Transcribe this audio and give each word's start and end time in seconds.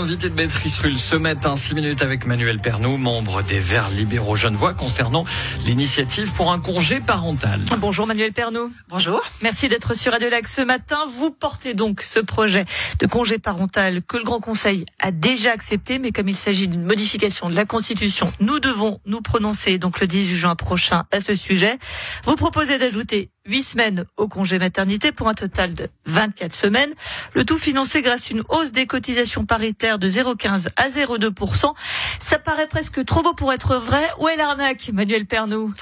L'invité 0.00 0.30
de 0.30 0.34
Béatrice 0.34 0.78
Rulle 0.78 0.98
ce 0.98 1.14
matin, 1.14 1.56
6 1.56 1.74
minutes 1.74 2.00
avec 2.00 2.24
Manuel 2.24 2.58
Pernou, 2.58 2.96
membre 2.96 3.42
des 3.42 3.58
Verts 3.58 3.90
libéraux 3.90 4.34
Genevois, 4.34 4.72
concernant 4.72 5.26
l'initiative 5.66 6.32
pour 6.32 6.52
un 6.52 6.58
congé 6.58 7.00
parental. 7.00 7.60
Bonjour 7.76 8.06
Manuel 8.06 8.32
Pernou. 8.32 8.72
Bonjour. 8.88 9.20
Merci 9.42 9.68
d'être 9.68 9.92
sur 9.92 10.12
Radio 10.12 10.30
Lac 10.30 10.48
ce 10.48 10.62
matin. 10.62 11.04
Vous 11.06 11.30
portez 11.32 11.74
donc 11.74 12.00
ce 12.00 12.18
projet 12.18 12.64
de 12.98 13.06
congé 13.06 13.38
parental 13.38 14.02
que 14.02 14.16
le 14.16 14.24
Grand 14.24 14.40
Conseil 14.40 14.86
a 15.00 15.10
déjà 15.10 15.52
accepté, 15.52 15.98
mais 15.98 16.12
comme 16.12 16.30
il 16.30 16.36
s'agit 16.36 16.66
d'une 16.66 16.84
modification 16.84 17.50
de 17.50 17.54
la 17.54 17.66
Constitution, 17.66 18.32
nous 18.40 18.58
devons 18.58 19.00
nous 19.04 19.20
prononcer 19.20 19.76
donc 19.76 20.00
le 20.00 20.06
18 20.06 20.34
juin 20.34 20.56
prochain 20.56 21.04
à 21.12 21.20
ce 21.20 21.34
sujet. 21.34 21.78
Vous 22.24 22.36
proposez 22.36 22.78
d'ajouter 22.78 23.28
8 23.46 23.62
semaines 23.62 24.04
au 24.16 24.28
congé 24.28 24.58
maternité 24.58 25.12
pour 25.12 25.28
un 25.28 25.34
total 25.34 25.74
de 25.74 25.88
24 26.06 26.54
semaines. 26.54 26.92
Le 27.34 27.44
tout 27.44 27.58
financé 27.58 28.00
grâce 28.00 28.30
à 28.30 28.34
une 28.34 28.42
hausse 28.48 28.70
des 28.70 28.86
cotisations 28.86 29.44
paritaires 29.44 29.89
de 29.98 30.08
0,15 30.08 30.68
à 30.76 30.88
0,2%. 30.88 31.74
Ça 32.18 32.38
paraît 32.38 32.66
presque 32.66 33.04
trop 33.04 33.22
beau 33.22 33.34
pour 33.34 33.52
être 33.52 33.76
vrai. 33.76 34.08
Où 34.18 34.28
est 34.28 34.36
l'arnaque, 34.36 34.90
Manuel 34.92 35.26
Pernou 35.26 35.72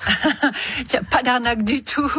Il 0.79 0.87
n'y 0.87 0.97
a 0.97 1.03
pas 1.03 1.23
d'arnaque 1.23 1.63
du 1.65 1.83
tout. 1.83 2.11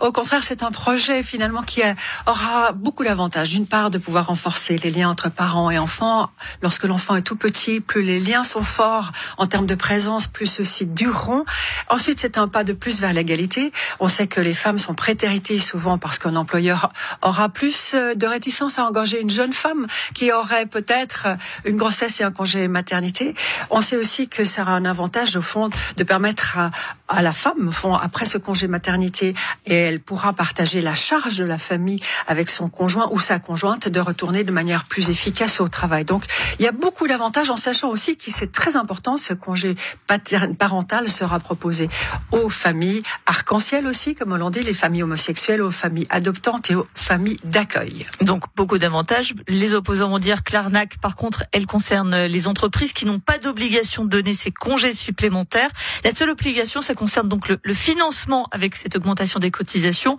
Au 0.00 0.12
contraire, 0.12 0.42
c'est 0.42 0.62
un 0.62 0.70
projet 0.70 1.22
finalement 1.22 1.62
qui 1.62 1.80
aura 2.26 2.72
beaucoup 2.72 3.04
d'avantages. 3.04 3.50
D'une 3.50 3.66
part, 3.66 3.90
de 3.90 3.98
pouvoir 3.98 4.26
renforcer 4.26 4.76
les 4.76 4.90
liens 4.90 5.08
entre 5.08 5.30
parents 5.30 5.70
et 5.70 5.78
enfants. 5.78 6.30
Lorsque 6.62 6.84
l'enfant 6.84 7.16
est 7.16 7.22
tout 7.22 7.36
petit, 7.36 7.80
plus 7.80 8.02
les 8.02 8.20
liens 8.20 8.44
sont 8.44 8.62
forts 8.62 9.12
en 9.38 9.46
termes 9.46 9.66
de 9.66 9.74
présence, 9.74 10.26
plus 10.26 10.46
ceux-ci 10.46 10.86
dureront. 10.86 11.44
Ensuite, 11.88 12.20
c'est 12.20 12.36
un 12.36 12.48
pas 12.48 12.64
de 12.64 12.72
plus 12.72 13.00
vers 13.00 13.12
l'égalité. 13.12 13.72
On 14.00 14.08
sait 14.08 14.26
que 14.26 14.40
les 14.40 14.54
femmes 14.54 14.78
sont 14.78 14.94
prétérité 14.94 15.58
souvent 15.58 15.96
parce 15.96 16.18
qu'un 16.18 16.36
employeur 16.36 16.92
aura 17.22 17.48
plus 17.48 17.94
euh, 17.94 18.14
de 18.14 18.26
réticence 18.26 18.78
à 18.78 18.84
engager 18.84 19.20
une 19.20 19.30
jeune 19.30 19.52
femme 19.52 19.86
qui 20.12 20.32
aurait 20.32 20.66
peut-être 20.66 21.28
une 21.64 21.76
grossesse 21.76 22.20
et 22.20 22.24
un 22.24 22.32
congé 22.32 22.68
maternité. 22.68 23.34
On 23.70 23.80
sait 23.80 23.96
aussi 23.96 24.28
que 24.28 24.44
ça 24.44 24.62
aura 24.62 24.72
un 24.72 24.84
avantage 24.84 25.36
au 25.36 25.42
fond 25.42 25.70
de 25.96 26.04
permettre 26.04 26.58
à, 26.58 26.70
à 27.08 27.22
la 27.22 27.32
femme, 27.32 27.68
au 27.68 27.72
fond, 27.72 27.94
après 27.94 28.24
ce 28.24 28.38
congé 28.38 28.68
maternité, 28.68 29.34
et 29.66 29.74
elle 29.74 30.00
pourra 30.00 30.32
partager 30.32 30.80
la 30.80 30.94
charge 30.94 31.36
de 31.36 31.44
la 31.44 31.58
famille 31.58 32.00
avec 32.26 32.50
son 32.50 32.68
conjoint 32.68 33.08
ou 33.10 33.18
sa 33.20 33.38
conjointe 33.38 33.88
de 33.88 34.00
retourner 34.00 34.44
de 34.44 34.52
manière 34.52 34.84
plus 34.84 35.10
efficace 35.10 35.60
au 35.60 35.68
travail. 35.68 36.04
Donc, 36.04 36.24
il 36.58 36.64
y 36.64 36.68
a 36.68 36.72
beaucoup 36.72 37.06
d'avantages 37.06 37.50
en 37.50 37.56
sachant 37.56 37.88
aussi 37.88 38.16
que 38.16 38.30
c'est 38.30 38.52
très 38.52 38.76
important, 38.76 39.16
ce 39.16 39.34
congé 39.34 39.74
parental 40.58 41.08
sera 41.08 41.38
proposé 41.38 41.88
aux 42.32 42.48
familles 42.48 43.02
arc-en-ciel 43.26 43.86
aussi, 43.86 44.14
comme 44.14 44.32
on 44.32 44.36
l'a 44.36 44.50
dit, 44.50 44.62
les 44.62 44.74
familles 44.74 45.02
homosexuelles, 45.02 45.62
aux 45.62 45.70
familles 45.70 46.06
adoptantes 46.10 46.70
et 46.70 46.74
aux 46.74 46.86
familles 46.94 47.38
d'accueil. 47.44 48.06
Donc 48.20 48.44
beaucoup 48.56 48.78
d'avantages. 48.78 49.34
Les 49.48 49.74
opposants 49.74 50.08
vont 50.08 50.18
dire 50.18 50.42
que 50.42 50.52
l'arnaque, 50.52 50.98
par 50.98 51.16
contre, 51.16 51.27
elle 51.52 51.66
concerne 51.66 52.24
les 52.24 52.48
entreprises 52.48 52.92
qui 52.92 53.06
n'ont 53.06 53.18
pas 53.18 53.38
d'obligation 53.38 54.04
de 54.04 54.10
donner 54.10 54.34
ces 54.34 54.50
congés 54.50 54.92
supplémentaires. 54.92 55.70
La 56.04 56.14
seule 56.14 56.30
obligation, 56.30 56.82
ça 56.82 56.94
concerne 56.94 57.28
donc 57.28 57.48
le, 57.48 57.74
financement 57.74 58.48
avec 58.50 58.76
cette 58.76 58.96
augmentation 58.96 59.40
des 59.40 59.50
cotisations. 59.50 60.16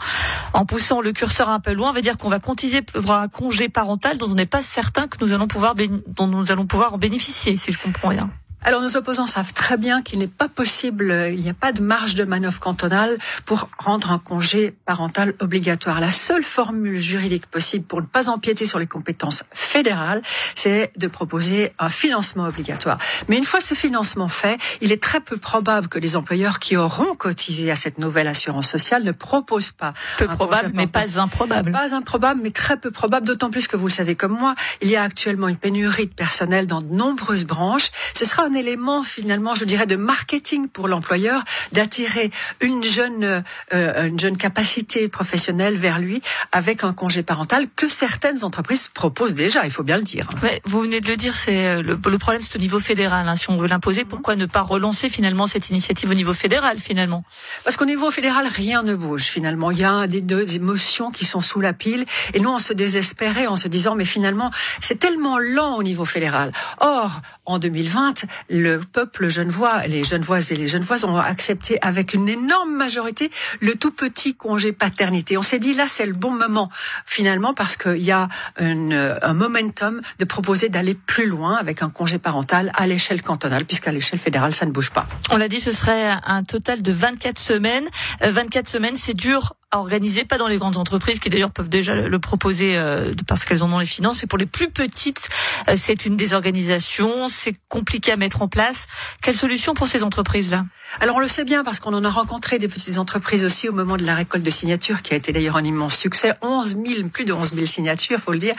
En 0.53 0.65
poussant 0.65 1.01
le 1.01 1.11
curseur 1.11 1.49
un 1.49 1.59
peu 1.59 1.73
loin, 1.73 1.89
on 1.89 1.93
va 1.93 2.01
dire 2.01 2.17
qu'on 2.17 2.29
va 2.29 2.39
cotiser 2.39 2.81
pour 2.81 3.11
un 3.11 3.27
congé 3.27 3.69
parental 3.69 4.17
dont 4.17 4.29
on 4.29 4.35
n'est 4.35 4.45
pas 4.45 4.61
certain 4.61 5.07
que 5.07 5.17
nous 5.23 5.33
allons 5.33 5.47
pouvoir 5.47 6.97
bénéficier, 6.97 7.55
si 7.55 7.71
je 7.71 7.77
comprends 7.77 8.09
bien. 8.09 8.29
Alors 8.61 8.81
nos 8.81 8.97
opposants 8.97 9.25
savent 9.25 9.53
très 9.53 9.77
bien 9.77 10.01
qu'il 10.01 10.19
n'est 10.19 10.27
pas 10.27 10.49
possible, 10.49 11.29
il 11.31 11.39
n'y 11.39 11.49
a 11.49 11.53
pas 11.53 11.71
de 11.71 11.81
marge 11.81 12.15
de 12.15 12.25
manœuvre 12.25 12.59
cantonale 12.59 13.17
pour 13.45 13.69
rendre 13.77 14.11
un 14.11 14.19
congé 14.19 14.75
parental 14.85 15.33
obligatoire. 15.39 16.01
La 16.01 16.11
seule 16.11 16.43
formule 16.43 16.99
juridique 16.99 17.47
possible 17.47 17.85
pour 17.85 18.01
ne 18.01 18.05
pas 18.05 18.27
empiéter 18.27 18.65
sur 18.65 18.77
les 18.77 18.85
compétences 18.85 19.45
fédérales, 19.51 20.21
c'est 20.55 20.91
de 20.97 21.07
proposer 21.07 21.71
un 21.79 21.87
financement 21.87 22.45
obligatoire. 22.45 22.97
Mais 23.29 23.37
une 23.37 23.45
fois 23.45 23.61
ce 23.61 23.75
financement 23.75 24.27
fait, 24.27 24.57
il 24.81 24.91
est 24.91 25.01
très 25.01 25.21
peu 25.21 25.37
probable 25.37 25.87
que 25.87 25.97
les 25.97 26.17
employeurs 26.17 26.59
qui 26.59 26.75
auront 26.75 27.15
cotisé 27.15 27.71
à 27.71 27.77
cette 27.77 27.97
nouvelle 27.97 28.27
assurance 28.27 28.67
sociale 28.67 29.03
ne 29.03 29.13
proposent 29.13 29.71
pas. 29.71 29.93
Peu 30.17 30.27
probable, 30.27 30.71
mais 30.73 30.87
pas 30.87 31.17
improbable. 31.19 31.71
Pas 31.71 31.95
improbable, 31.95 32.41
mais 32.43 32.51
très 32.51 32.75
peu 32.75 32.91
probable, 32.91 33.25
d'autant 33.25 33.51
plus 33.51 33.69
que 33.69 33.77
vous 33.77 33.87
le 33.87 33.93
savez 33.93 34.15
comme 34.15 34.37
moi, 34.37 34.55
il 34.81 34.89
y 34.89 34.97
a 34.97 35.03
actuellement 35.03 35.47
une 35.47 35.57
pénurie 35.57 36.07
de 36.07 36.13
personnel 36.13 36.67
dans 36.67 36.81
de 36.81 36.93
nombreuses 36.93 37.45
branches. 37.45 37.89
Ce 38.13 38.25
sera 38.25 38.48
un 38.49 38.53
élément 38.53 39.03
finalement, 39.03 39.55
je 39.55 39.65
dirais, 39.65 39.85
de 39.85 39.95
marketing 39.95 40.67
pour 40.67 40.87
l'employeur, 40.87 41.43
d'attirer 41.71 42.31
une 42.61 42.83
jeune, 42.83 43.43
euh, 43.73 44.07
une 44.07 44.19
jeune 44.19 44.37
capacité 44.37 45.07
professionnelle 45.07 45.75
vers 45.75 45.99
lui 45.99 46.21
avec 46.51 46.83
un 46.83 46.93
congé 46.93 47.23
parental 47.23 47.67
que 47.75 47.87
certaines 47.87 48.43
entreprises 48.43 48.89
proposent 48.93 49.33
déjà. 49.33 49.65
Il 49.65 49.71
faut 49.71 49.83
bien 49.83 49.97
le 49.97 50.03
dire. 50.03 50.27
Mais 50.41 50.61
vous 50.65 50.81
venez 50.81 51.01
de 51.01 51.07
le 51.07 51.17
dire, 51.17 51.35
c'est 51.35 51.67
euh, 51.67 51.81
le, 51.81 52.17
problème, 52.17 52.41
c'est 52.41 52.55
au 52.55 52.59
niveau 52.59 52.79
fédéral. 52.79 53.27
Hein, 53.27 53.35
si 53.35 53.49
on 53.49 53.57
veut 53.57 53.67
l'imposer, 53.67 54.05
pourquoi 54.05 54.35
ne 54.35 54.45
pas 54.45 54.61
relancer 54.61 55.09
finalement 55.09 55.47
cette 55.47 55.69
initiative 55.69 56.09
au 56.09 56.15
niveau 56.15 56.33
fédéral 56.33 56.79
finalement? 56.79 57.23
Parce 57.63 57.77
qu'au 57.77 57.85
niveau 57.85 58.09
fédéral, 58.11 58.47
rien 58.47 58.83
ne 58.83 58.95
bouge 58.95 59.23
finalement. 59.23 59.71
Il 59.71 59.79
y 59.79 59.83
a 59.83 60.07
des 60.07 60.21
deux 60.21 60.55
émotions 60.55 61.11
qui 61.11 61.25
sont 61.25 61.41
sous 61.41 61.61
la 61.61 61.73
pile, 61.73 62.05
et 62.33 62.39
nous 62.39 62.49
on 62.49 62.59
se 62.59 62.73
désespérait 62.73 63.47
en 63.47 63.55
se 63.55 63.67
disant 63.67 63.95
mais 63.95 64.05
finalement 64.05 64.51
c'est 64.81 64.99
tellement 64.99 65.37
lent 65.37 65.75
au 65.75 65.83
niveau 65.83 66.05
fédéral. 66.05 66.51
Or 66.79 67.21
en 67.45 67.59
2020, 67.59 68.25
le 68.49 68.79
peuple 68.79 69.29
genevois, 69.29 69.85
les 69.87 70.03
genevoises 70.03 70.51
et 70.51 70.55
les 70.55 70.67
genevoises 70.67 71.03
ont 71.05 71.17
accepté 71.17 71.77
avec 71.81 72.13
une 72.13 72.29
énorme 72.29 72.75
majorité 72.75 73.29
le 73.61 73.75
tout 73.75 73.91
petit 73.91 74.35
congé 74.35 74.71
paternité. 74.71 75.37
On 75.37 75.41
s'est 75.41 75.59
dit 75.59 75.73
là 75.73 75.85
c'est 75.87 76.05
le 76.05 76.13
bon 76.13 76.31
moment 76.31 76.69
finalement 77.05 77.53
parce 77.53 77.77
qu'il 77.77 78.03
y 78.03 78.11
a 78.11 78.27
un 78.57 79.33
momentum 79.33 80.01
de 80.19 80.25
proposer 80.25 80.69
d'aller 80.69 80.95
plus 80.95 81.27
loin 81.27 81.55
avec 81.55 81.81
un 81.81 81.89
congé 81.89 82.17
parental 82.17 82.71
à 82.75 82.87
l'échelle 82.87 83.21
cantonale 83.21 83.65
puisqu'à 83.65 83.91
l'échelle 83.91 84.19
fédérale 84.19 84.53
ça 84.53 84.65
ne 84.65 84.71
bouge 84.71 84.91
pas. 84.91 85.07
On 85.31 85.37
l'a 85.37 85.47
dit, 85.47 85.59
ce 85.59 85.71
serait 85.71 86.11
un 86.25 86.43
total 86.43 86.81
de 86.81 86.91
24 86.91 87.39
semaines. 87.39 87.87
24 88.21 88.67
euh, 88.67 88.69
semaines, 88.69 88.95
c'est 88.95 89.13
dur 89.13 89.53
à 89.71 89.77
organiser, 89.77 90.25
pas 90.25 90.39
dans 90.39 90.47
les 90.47 90.57
grandes 90.57 90.77
entreprises 90.77 91.19
qui 91.19 91.29
d'ailleurs 91.29 91.51
peuvent 91.51 91.69
déjà 91.69 91.93
le 91.93 92.19
proposer 92.19 92.75
euh, 92.75 93.13
parce 93.27 93.45
qu'elles 93.45 93.63
en 93.63 93.71
ont 93.71 93.77
les 93.77 93.85
finances, 93.85 94.17
mais 94.21 94.27
pour 94.27 94.39
les 94.39 94.47
plus 94.47 94.71
petites, 94.71 95.29
euh, 95.67 95.75
c'est 95.77 96.05
une 96.05 96.17
désorganisation, 96.17 97.29
c'est 97.29 97.53
compliqué 97.67 98.11
à 98.11 98.17
mettre 98.17 98.41
en 98.41 98.47
place. 98.47 98.87
Quelle 99.21 99.35
solution 99.35 99.75
pour 99.75 99.87
ces 99.87 100.03
entreprises-là? 100.03 100.65
Alors 101.01 101.17
on 101.17 101.19
le 101.19 101.27
sait 101.27 101.43
bien 101.43 101.63
parce 101.63 101.79
qu'on 101.79 101.93
en 101.93 102.03
a 102.03 102.09
rencontré 102.09 102.57
des 102.57 102.67
petites 102.67 102.97
entreprises 102.97 103.43
aussi 103.43 103.69
au 103.69 103.73
moment 103.73 103.97
de 103.97 104.03
la 104.03 104.15
récolte 104.15 104.43
de 104.43 104.49
signatures, 104.49 105.03
qui 105.03 105.13
a 105.13 105.17
été 105.17 105.31
d'ailleurs 105.31 105.57
un 105.57 105.63
immense 105.63 105.95
succès, 105.95 106.33
11 106.41 106.77
000, 106.85 107.09
plus 107.09 107.25
de 107.25 107.33
11 107.33 107.53
000 107.53 107.65
signatures, 107.67 108.19
faut 108.19 108.31
le 108.31 108.39
dire. 108.39 108.55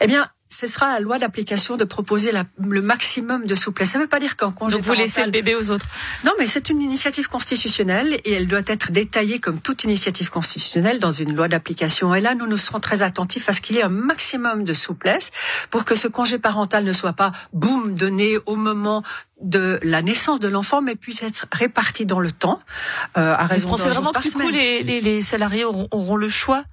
Eh 0.00 0.06
bien, 0.06 0.28
ce 0.52 0.66
sera 0.66 0.92
la 0.92 1.00
loi 1.00 1.18
d'application 1.18 1.76
de 1.76 1.84
proposer 1.84 2.30
la, 2.30 2.44
le 2.58 2.82
maximum 2.82 3.46
de 3.46 3.54
souplesse. 3.54 3.92
Ça 3.92 3.98
ne 3.98 4.04
veut 4.04 4.08
pas 4.08 4.20
dire 4.20 4.36
qu'un 4.36 4.52
congé 4.52 4.76
Donc 4.76 4.84
vous 4.84 4.92
laissez 4.92 5.24
le 5.24 5.30
bébé 5.30 5.54
aux 5.54 5.70
autres 5.70 5.86
Non, 6.24 6.32
mais 6.38 6.46
c'est 6.46 6.68
une 6.68 6.82
initiative 6.82 7.28
constitutionnelle 7.28 8.20
et 8.24 8.32
elle 8.32 8.46
doit 8.46 8.60
être 8.66 8.92
détaillée 8.92 9.38
comme 9.40 9.60
toute 9.60 9.84
initiative 9.84 10.28
constitutionnelle 10.28 10.98
dans 10.98 11.10
une 11.10 11.34
loi 11.34 11.48
d'application. 11.48 12.14
Et 12.14 12.20
là, 12.20 12.34
nous 12.34 12.46
nous 12.46 12.58
serons 12.58 12.80
très 12.80 13.02
attentifs 13.02 13.48
à 13.48 13.54
ce 13.54 13.62
qu'il 13.62 13.76
y 13.76 13.78
ait 13.78 13.84
un 13.84 13.88
maximum 13.88 14.64
de 14.64 14.74
souplesse 14.74 15.30
pour 15.70 15.86
que 15.86 15.94
ce 15.94 16.06
congé 16.06 16.38
parental 16.38 16.84
ne 16.84 16.92
soit 16.92 17.14
pas 17.14 17.32
boum 17.54 17.94
donné 17.94 18.36
au 18.44 18.56
moment 18.56 19.02
de 19.42 19.78
la 19.82 20.02
naissance 20.02 20.40
de 20.40 20.48
l'enfant, 20.48 20.82
mais 20.82 20.94
puisse 20.94 21.22
être 21.22 21.46
réparti 21.52 22.06
dans 22.06 22.20
le 22.20 22.32
temps. 22.32 22.60
Euh, 23.16 23.34
à 23.36 23.46
raison 23.46 23.68
Vous 23.68 23.76
pensez 23.76 23.88
vraiment 23.88 24.12
que 24.12 24.22
du 24.22 24.30
coup 24.30 24.48
les, 24.48 24.82
les, 24.82 25.00
les 25.00 25.22
salariés 25.22 25.64
auront, 25.64 25.88
auront 25.90 26.16
le 26.16 26.28
choix? 26.28 26.64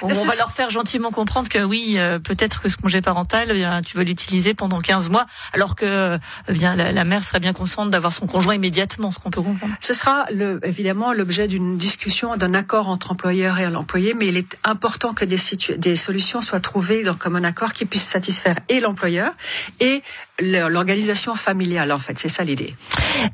On, 0.00 0.08
va 0.08 0.34
leur 0.36 0.50
faire 0.50 0.70
gentiment 0.70 1.10
comprendre 1.10 1.48
que 1.48 1.62
oui, 1.62 1.94
euh, 1.96 2.18
peut-être 2.18 2.62
que 2.62 2.68
ce 2.68 2.76
congé 2.76 3.00
parental, 3.00 3.50
eh 3.50 3.82
tu 3.84 3.96
veux 3.96 4.04
l'utiliser 4.04 4.54
pendant 4.54 4.80
15 4.80 5.10
mois, 5.10 5.26
alors 5.52 5.76
que 5.76 6.18
eh 6.48 6.52
bien 6.52 6.74
la, 6.74 7.04
mère 7.04 7.22
serait 7.22 7.40
bien 7.40 7.52
consciente 7.52 7.90
d'avoir 7.90 8.12
son 8.12 8.26
conjoint 8.26 8.54
immédiatement, 8.54 9.12
ce 9.12 9.18
qu'on 9.18 9.30
peut 9.30 9.42
comprendre. 9.42 9.74
Ce 9.80 9.94
sera 9.94 10.26
le, 10.32 10.60
évidemment 10.64 11.12
l'objet 11.12 11.46
d'une 11.46 11.76
discussion, 11.76 12.36
d'un 12.36 12.54
accord 12.54 12.88
entre 12.88 13.12
employeur 13.12 13.58
et 13.58 13.68
l'employé, 13.70 14.14
mais 14.14 14.26
il 14.26 14.36
est 14.36 14.58
important 14.64 15.12
que 15.14 15.24
des, 15.24 15.38
des 15.76 15.96
solutions 15.96 16.40
soient 16.40 16.60
trouvées 16.60 17.02
dans, 17.02 17.14
comme 17.14 17.36
un 17.36 17.44
accord 17.44 17.72
qui 17.72 17.84
puisse 17.84 18.06
satisfaire 18.06 18.56
et 18.68 18.80
l'employeur 18.80 19.32
et 19.80 20.02
l'organisation 20.40 21.34
familiale. 21.34 21.92
En 21.92 21.98
fait, 21.98 22.18
c'est 22.18 22.28
ça 22.28 22.44
l'idée. 22.44 22.74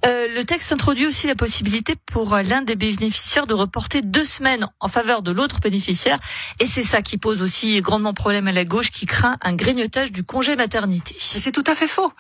Euh, 0.07 0.27
le 0.35 0.45
texte 0.45 0.73
introduit 0.73 1.07
aussi 1.07 1.27
la 1.27 1.35
possibilité 1.35 1.95
pour 2.07 2.37
l'un 2.37 2.63
des 2.63 2.77
bénéficiaires 2.77 3.47
de 3.47 3.55
reporter 3.55 4.03
deux 4.03 4.25
semaines 4.25 4.67
en 4.81 4.89
faveur 4.89 5.23
de 5.23 5.31
l'autre 5.31 5.61
bénéficiaire 5.61 6.19
et 6.61 6.67
c'est 6.67 6.83
ça 6.83 7.03
qui 7.03 7.17
pose 7.19 7.43
aussi 7.43 7.81
grandement 7.81 8.15
problème 8.15 8.49
à 8.49 8.53
la 8.53 8.65
gauche 8.65 8.91
qui 8.91 9.07
craint 9.07 9.37
un 9.43 9.55
grignotage 9.55 10.13
du 10.13 10.25
congé 10.25 10.57
maternité. 10.57 11.17
C'est 11.19 11.53
tout 11.53 11.65
à 11.67 11.75
fait 11.75 11.87
faux. 11.87 12.13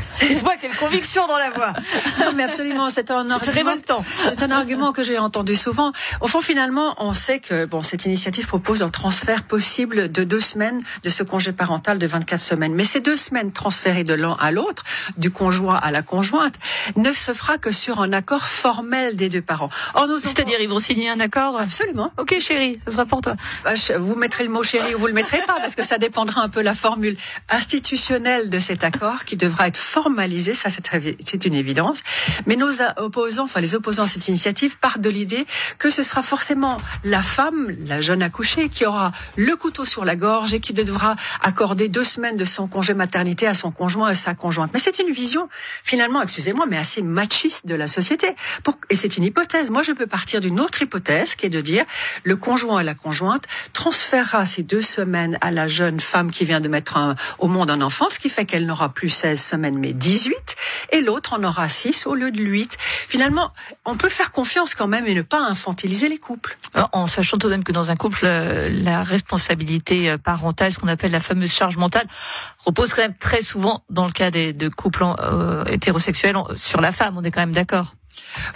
c'est 0.00 0.34
vois 0.36 0.56
quelle 0.56 0.74
conviction 0.76 1.26
dans 1.26 1.38
la 1.38 1.50
voix. 1.50 1.72
non, 2.20 2.32
mais 2.34 2.44
absolument, 2.44 2.90
c'est 2.90 3.10
un 3.10 3.28
argument. 3.30 3.74
C'est 4.04 4.42
un 4.42 4.50
argument 4.50 4.92
que 4.92 5.02
j'ai 5.02 5.18
entendu 5.18 5.56
souvent. 5.56 5.92
Au 6.20 6.28
fond, 6.28 6.40
finalement, 6.40 6.94
on 6.98 7.14
sait 7.14 7.40
que 7.40 7.64
bon, 7.64 7.82
cette 7.82 8.04
initiative 8.04 8.46
propose 8.46 8.82
un 8.82 8.90
transfert 8.90 9.42
possible 9.42 10.10
de 10.10 10.24
deux 10.24 10.40
semaines 10.40 10.82
de 11.02 11.08
ce 11.08 11.22
congé 11.22 11.52
parental 11.52 11.98
de 11.98 12.06
24 12.06 12.40
semaines. 12.40 12.74
Mais 12.74 12.84
ces 12.84 13.00
deux 13.00 13.16
semaines 13.16 13.52
transférées 13.56 14.04
de 14.04 14.14
l'un 14.14 14.36
à 14.38 14.52
l'autre, 14.52 14.84
du 15.16 15.30
conjoint 15.30 15.76
à 15.76 15.90
la 15.90 16.02
conjointe, 16.02 16.54
ne 16.96 17.12
se 17.12 17.32
fera 17.32 17.58
que 17.58 17.72
sur 17.72 18.00
un 18.00 18.12
accord 18.12 18.42
formel 18.42 19.16
des 19.16 19.28
deux 19.28 19.42
parents. 19.42 19.70
Or, 19.94 20.06
nous 20.06 20.18
C'est-à-dire, 20.18 20.60
ils 20.60 20.68
vont 20.68 20.80
signer 20.80 21.10
un 21.10 21.20
accord 21.20 21.58
Absolument. 21.58 22.12
Ok, 22.18 22.36
chérie, 22.40 22.78
ce 22.84 22.92
sera 22.92 23.06
pour 23.06 23.22
toi. 23.22 23.34
Bah, 23.64 23.72
vous 23.98 24.14
mettrez 24.14 24.44
le 24.44 24.50
mot 24.50 24.62
chéri 24.62 24.94
ou 24.94 24.98
vous 24.98 25.06
le 25.06 25.12
mettrez 25.12 25.40
pas, 25.46 25.58
parce 25.58 25.74
que 25.74 25.84
ça 25.84 25.98
dépendra 25.98 26.42
un 26.42 26.48
peu 26.48 26.62
la 26.62 26.74
formule 26.74 27.16
institutionnelle 27.48 28.50
de 28.50 28.58
cet 28.58 28.84
accord 28.84 29.24
qui 29.24 29.36
devra 29.36 29.68
être 29.68 29.76
formalisé. 29.76 30.54
Ça, 30.54 30.68
c'est 30.70 31.44
une 31.44 31.54
évidence. 31.54 32.02
Mais 32.46 32.56
nos 32.56 32.70
opposants, 32.98 33.44
enfin 33.44 33.60
les 33.60 33.74
opposants 33.74 34.04
à 34.04 34.06
cette 34.06 34.28
initiative, 34.28 34.78
partent 34.78 35.00
de 35.00 35.10
l'idée 35.10 35.46
que 35.78 35.90
ce 35.90 36.02
sera 36.02 36.22
forcément 36.22 36.78
la 37.04 37.22
femme, 37.22 37.74
la 37.86 38.00
jeune 38.00 38.22
accouchée, 38.22 38.68
qui 38.68 38.84
aura 38.84 39.12
le 39.36 39.56
couteau 39.56 39.84
sur 39.84 40.04
la 40.04 40.16
gorge 40.16 40.54
et 40.54 40.60
qui 40.60 40.72
devra 40.72 41.16
accorder 41.42 41.88
deux 41.88 42.04
semaines 42.04 42.36
de 42.36 42.44
son 42.44 42.66
congé 42.66 42.94
maternité 42.94 43.45
à 43.46 43.54
son 43.54 43.70
conjoint 43.70 44.10
et 44.10 44.14
sa 44.14 44.34
conjointe. 44.34 44.70
Mais 44.72 44.80
c'est 44.80 44.98
une 44.98 45.10
vision, 45.10 45.48
finalement, 45.82 46.22
excusez-moi, 46.22 46.66
mais 46.68 46.78
assez 46.78 47.02
machiste 47.02 47.66
de 47.66 47.74
la 47.74 47.86
société. 47.86 48.34
et 48.90 48.94
c'est 48.94 49.16
une 49.16 49.24
hypothèse. 49.24 49.70
Moi, 49.70 49.82
je 49.82 49.92
peux 49.92 50.06
partir 50.06 50.40
d'une 50.40 50.60
autre 50.60 50.82
hypothèse 50.82 51.34
qui 51.34 51.46
est 51.46 51.50
de 51.50 51.60
dire 51.60 51.84
le 52.24 52.36
conjoint 52.36 52.80
et 52.80 52.84
la 52.84 52.94
conjointe 52.94 53.44
transférera 53.72 54.46
ces 54.46 54.62
deux 54.62 54.82
semaines 54.82 55.38
à 55.40 55.50
la 55.50 55.68
jeune 55.68 56.00
femme 56.00 56.30
qui 56.30 56.44
vient 56.44 56.60
de 56.60 56.68
mettre 56.68 57.14
au 57.38 57.48
monde 57.48 57.70
un 57.70 57.80
enfant, 57.80 58.10
ce 58.10 58.18
qui 58.18 58.28
fait 58.28 58.44
qu'elle 58.44 58.66
n'aura 58.66 58.88
plus 58.88 59.08
16 59.08 59.40
semaines 59.40 59.78
mais 59.78 59.92
18, 59.92 60.56
et 60.92 61.00
l'autre 61.00 61.34
en 61.34 61.44
aura 61.44 61.68
6 61.68 62.06
au 62.06 62.14
lieu 62.14 62.30
de 62.30 62.42
8. 62.42 62.76
Finalement, 62.80 63.52
on 63.84 63.96
peut 63.96 64.08
faire 64.08 64.32
confiance 64.32 64.74
quand 64.74 64.88
même 64.88 65.06
et 65.06 65.14
ne 65.14 65.22
pas 65.22 65.40
infantiliser 65.40 66.08
les 66.08 66.18
couples. 66.18 66.58
En 66.92 67.06
sachant 67.06 67.38
tout 67.38 67.48
de 67.48 67.52
même 67.52 67.64
que 67.64 67.72
dans 67.72 67.90
un 67.90 67.96
couple, 67.96 68.20
euh, 68.24 68.68
la 68.70 69.02
responsabilité 69.02 70.10
euh, 70.10 70.18
parentale, 70.18 70.72
ce 70.72 70.78
qu'on 70.78 70.88
appelle 70.88 71.10
la 71.10 71.20
fameuse 71.20 71.52
charge 71.52 71.76
mentale, 71.76 72.06
repose 72.64 72.94
quand 72.94 73.02
même 73.02 73.16
très 73.18 73.35
souvent, 73.42 73.84
dans 73.90 74.06
le 74.06 74.12
cas 74.12 74.30
des, 74.30 74.52
de 74.52 74.68
couples 74.68 75.04
euh, 75.04 75.64
hétérosexuels, 75.66 76.36
sur 76.56 76.80
la 76.80 76.92
femme. 76.92 77.16
On 77.16 77.22
est 77.22 77.30
quand 77.30 77.40
même 77.40 77.52
d'accord. 77.52 77.94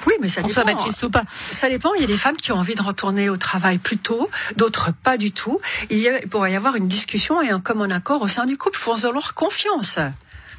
Oui, 0.06 0.14
mais 0.20 0.28
ça 0.28 0.42
dépend. 0.42 0.64
Baptiste 0.64 1.02
ou 1.02 1.10
pas. 1.10 1.24
Ça 1.50 1.68
dépend. 1.68 1.94
Il 1.94 2.02
y 2.02 2.04
a 2.04 2.06
des 2.06 2.16
femmes 2.16 2.36
qui 2.36 2.52
ont 2.52 2.56
envie 2.56 2.74
de 2.74 2.82
retourner 2.82 3.28
au 3.30 3.36
travail 3.36 3.78
plus 3.78 3.98
tôt, 3.98 4.28
d'autres 4.56 4.92
pas 4.92 5.16
du 5.16 5.32
tout. 5.32 5.60
Il, 5.88 5.98
y 5.98 6.08
a, 6.08 6.20
pourrait 6.28 6.52
y 6.52 6.56
avoir 6.56 6.76
une 6.76 6.88
discussion 6.88 7.40
et 7.40 7.50
un 7.50 7.60
commun 7.60 7.90
accord 7.90 8.22
au 8.22 8.28
sein 8.28 8.46
du 8.46 8.56
couple. 8.56 8.78
Faut 8.78 8.94
leur 9.12 9.34
confiance. 9.34 9.98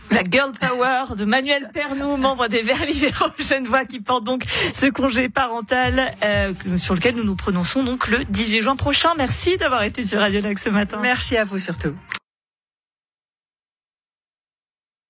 La 0.10 0.24
Girl 0.30 0.52
Power 0.52 1.16
de 1.16 1.24
Manuel 1.24 1.70
Pernou, 1.74 2.18
membre 2.18 2.48
des 2.48 2.62
Verts 2.64 2.86
libéraux 2.86 3.30
Genevois, 3.40 3.86
qui 3.86 4.02
porte 4.02 4.26
donc 4.26 4.44
ce 4.74 4.88
congé 4.88 5.30
parental 5.30 6.14
euh, 6.24 6.54
sur 6.78 6.96
lequel 6.96 7.16
nous 7.16 7.24
nous 7.24 7.38
prononçons 7.38 7.84
donc 7.84 8.10
le 8.10 8.26
18 8.26 8.62
juin 8.62 8.76
prochain. 8.76 9.14
Merci 9.18 9.58
d'avoir 9.58 9.84
été 9.84 10.04
sur 10.04 10.20
Radio 10.20 10.42
Lac 10.42 10.60
ce 10.60 10.70
matin. 10.70 11.00
Merci 11.02 11.38
à 11.38 11.46
vous 11.46 11.60
surtout. 11.60 11.94